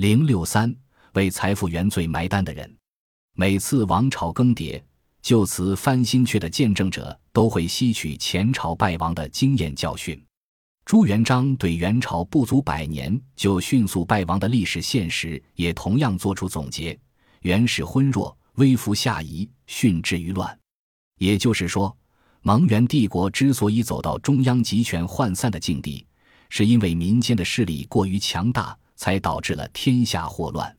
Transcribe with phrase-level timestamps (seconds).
[0.00, 0.74] 零六三
[1.12, 2.74] 为财富原罪埋单的人，
[3.34, 4.82] 每次王朝更迭，
[5.20, 10.18] 就此翻新阙的见证者都会吸取前朝败亡的经验教训。
[10.86, 16.98] 朱元璋对元朝不足百年就迅速败亡的历史现实也同样作出总结：
[17.42, 20.58] 元始昏弱，微服下移，训至于乱。
[21.18, 21.94] 也就是说，
[22.40, 26.06] 蒙元帝国之所以走到中央集权涣散的境地，
[26.48, 30.76] 是因为民间的势力过于强大，才导致了天下祸乱。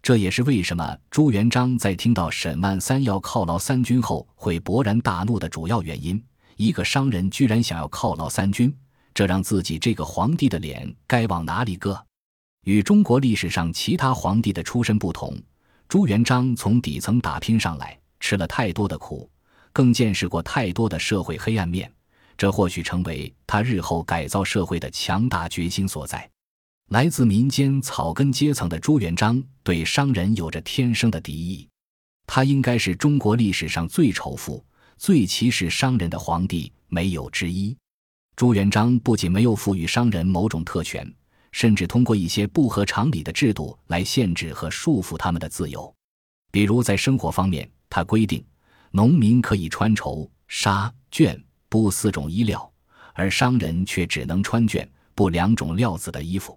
[0.00, 6.22] 这也是为什么朱元璋在听到沈万三要犒劳三军后会勃然大怒的主要原因。
[6.54, 8.72] 一个商人居然想要犒劳三军！
[9.12, 12.00] 这让自己这个皇帝的脸该往哪里搁？
[12.66, 15.36] 与中国历史上其他皇帝的出身不同，
[15.88, 19.28] 朱元璋从底层打拼上来，吃了太多的苦，
[19.72, 21.92] 更见识过太多的社会黑暗面，
[22.38, 26.30] 这或许成为他日后改造社会的强大决心所在。
[26.90, 31.68] 来自民间草根阶层的朱元璋对商人有着天生的敌意，
[32.28, 34.64] 他应该是中国历史上最仇富、
[34.96, 37.76] 最歧视商人的皇帝，没有之一。
[38.36, 41.12] 朱元璋不仅没有赋予商人某种特权，
[41.50, 45.92] 甚至通过一些不合常理的制度来限制和束缚他们的自由。
[46.52, 48.44] 比如在生活方面，他规定
[48.92, 51.36] 农民可以穿绸、纱、绢、
[51.68, 52.72] 布四种衣料，
[53.12, 56.56] 而商人却只能穿绢、布两种料子的衣服。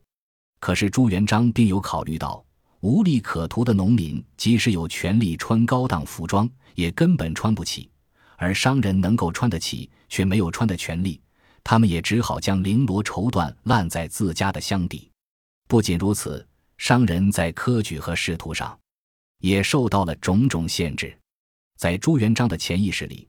[0.59, 2.43] 可是朱元璋并有考虑到，
[2.81, 7.89] 无利可图的农民即使有权利穿高档服装，也根本穿不起；
[8.37, 11.19] 而商人能够穿得起，却没有穿的权利。
[11.63, 15.09] 他们也只好将绫罗绸缎烂在自家的箱底。
[15.67, 16.45] 不仅如此，
[16.77, 18.77] 商人在科举和仕途上
[19.39, 21.15] 也受到了种种限制。
[21.77, 23.27] 在朱元璋的潜意识里，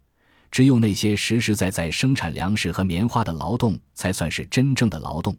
[0.50, 5.36] 只有那些实实在在生产粮食和棉花的劳动才算是真正的劳动，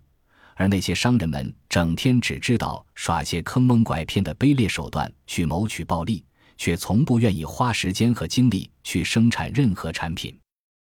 [0.62, 6.24] 而那些商人们整天只知道耍些坑蒙拐骗的卑劣手段去谋取暴利，
[6.56, 10.38] 却从不愿意花时间和精力去生产任何产品。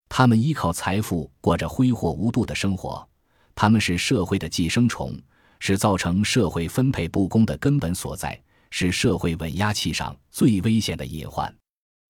[0.09, 3.07] 他们依靠财富过着挥霍无度的生活，
[3.56, 5.18] 他们是社会的寄生虫，
[5.59, 8.38] 是造成社会分配不公的根本所在，
[8.72, 11.50] 是社会稳压器上最危险的隐患。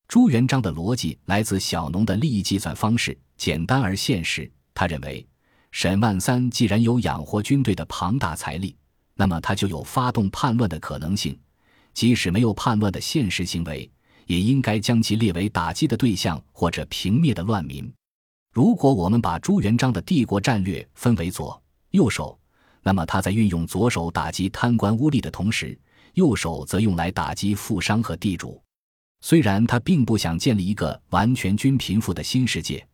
[0.08, 4.52] 朱元璋的逻辑来自小农的利益计算方式，简单而现实。
[4.74, 5.24] 他认为，
[5.72, 8.76] 沈万三既然有养活军队的庞大财力，
[9.16, 11.38] 那么他就有发动叛乱的可能性，
[11.94, 13.90] 即使没有叛乱的现实行为。
[14.28, 17.92] 也应该将其列为打击的对象或者平灭的乱民。
[18.54, 22.40] 如果我们把朱元璋的帝国战略分为左、右手，
[22.82, 25.78] 那么他在运用左手打击贪官污吏的同时，
[26.14, 28.62] 右手则用来打击富商和地主。
[29.20, 32.88] 虽然他并不想建立一个完全均贫富的新世界，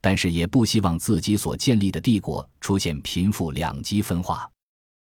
[0.00, 4.50] 但是也不希望自己所建立的帝国出现贫富两极分化。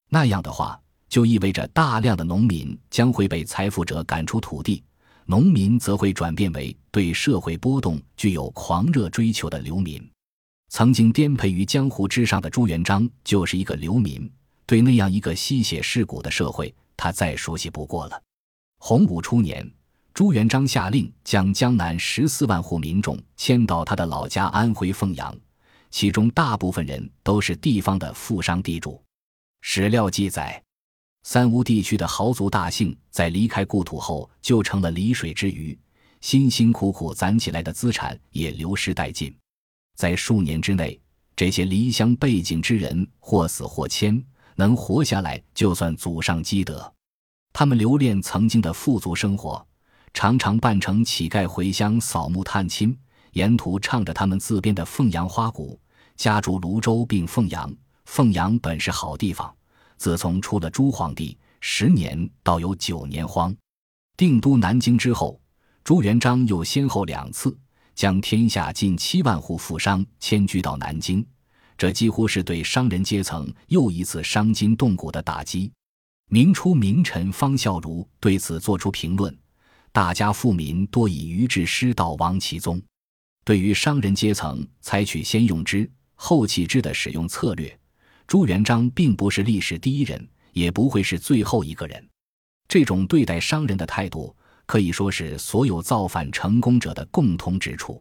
[0.10, 4.84] 那样的话，就意味着大量的农民将会被财富者赶出土地。
[5.26, 10.02] 农民则会转变为对社会波动具有狂热追求的流民。
[10.70, 14.30] 曾经颠沛于江湖之上的朱元璋就是一个流民，
[14.66, 18.22] 对那样一个吸血噬骨的社会，他再熟悉不过了。
[18.80, 19.70] 洪武初年，
[20.18, 25.32] 朱元璋下令将江南十四万户民众迁到他的老家安徽凤阳，
[25.92, 29.00] 其中大部分人都是地方的富商地主。
[29.62, 30.60] 史料记载。
[31.22, 35.78] 三吴地区的豪族大姓，在离开故土后，就成了离水之鱼，
[36.20, 39.32] 辛辛苦苦攒起来的资产也流失殆尽。
[39.96, 41.00] 在数年之内，
[41.36, 44.20] 这些离乡背井之人或死或迁，
[44.56, 46.92] 能活下来就算祖上积德。
[47.54, 49.64] 他们留恋曾经的富足生活，
[50.20, 52.98] 常常扮成乞丐回乡扫墓探亲，
[53.34, 55.80] 沿途唱着他们自编的凤阳花鼓。
[56.16, 57.72] 家住泸州并凤阳，
[58.06, 59.56] 凤阳本是好地方。
[59.96, 63.56] 自从出了朱皇帝，十年倒有九年荒。
[64.18, 65.40] 定都南京之后，
[65.84, 67.56] 朱元璋又先后两次
[67.94, 71.24] 将天下近七万户富商迁居到南京，
[71.78, 75.72] 这几乎是对商人阶层又一次伤筋动骨的打击。
[76.28, 79.32] 明初名臣方孝孺对此作出评论
[79.98, 82.80] ：“大家富民多以愚智失道亡其宗。”
[83.44, 87.76] 对于商人阶层，采取先用之后弃之的使用策略。
[88.28, 92.08] 朱元璋并不是历史第一人，也不会是最后一个人。
[92.68, 94.36] 这种对待商人的态度，
[94.68, 98.00] 可以说是所有造反成功者的共通之处。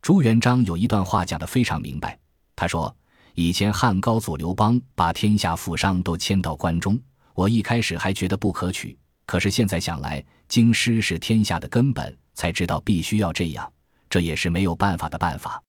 [0.00, 2.18] 朱元璋有一段话讲得非常明白，
[2.54, 2.96] 他说
[3.36, 6.98] ：“以前汉高祖刘邦把天下富商都迁到关中，
[7.34, 8.96] 我一开始还觉得不可取，
[9.26, 13.72] 可是现在想来，京师是天下的根本，才知道必须要这样，
[14.08, 15.62] 这也是没有办法的办法。”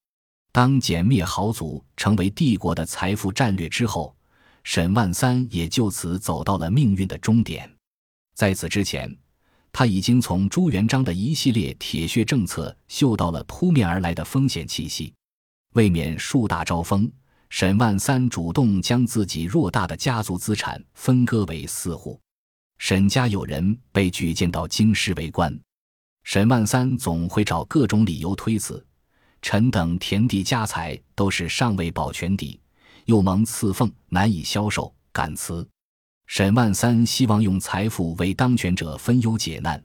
[0.52, 4.16] 当歼灭豪族成为帝国的财富战略之后，
[4.64, 7.72] 沈万三也就此走到了命运的终点。
[8.34, 9.16] 在此之前，
[9.72, 15.14] 他已经从朱元璋的一系列铁血政策嗅到了扑面而来的风险气息。
[15.74, 17.12] 为免树大招风，
[17.50, 22.20] 沈万三主动将自己偌大的家族资产分割为四户。
[22.78, 25.58] 沈家有人被举荐到京师为官，
[26.24, 28.84] 沈万三总会找各种理由推辞。
[29.42, 32.60] 臣等田地家财都是尚未保全地，
[33.06, 35.68] 又蒙赐俸难以销售，敢辞。
[36.26, 39.82] 沈万三希望用财富为当权者分忧解难，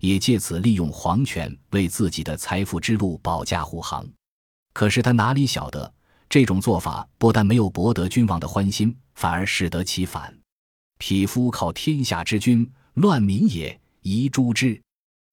[0.00, 4.06] 也借此利用皇权为自己的财富之路保驾护航。
[4.72, 5.92] 可是他哪里晓得，
[6.28, 10.36] 这种做法不但没有博得君王的欢心，反而适得其反。
[10.98, 14.80] 匹夫靠天下之君，乱民也，宜诛之。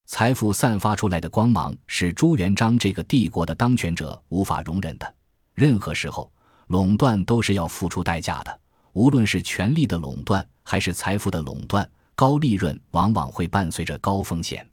[0.06, 5.15] 财富散发出来的光芒是朱元璋这个帝国的当权者无法容忍的。
[5.54, 6.31] 任何时候，
[6.68, 8.60] 垄断都是要付出代价的。
[8.92, 14.68] 无论是权力的垄断，还是财富的垄断，高利润往往会伴随着高风险。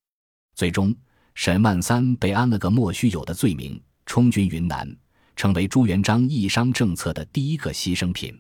[0.57, 0.95] 最终，
[1.35, 4.95] 沈万三被安了个莫须有的罪名，充军云南，
[5.37, 8.39] 成为朱元璋抑商政策的第一个牺牲品。